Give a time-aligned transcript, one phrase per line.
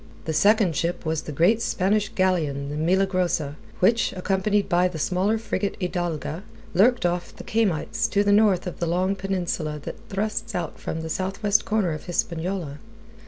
[0.25, 5.37] The second ship was the great Spanish galleon, the Milagrosa, which, accompanied by the smaller
[5.37, 6.41] frigate Hidalga,
[6.73, 11.01] lurked off the Caymites, to the north of the long peninsula that thrusts out from
[11.01, 12.79] the southwest corner of Hispaniola.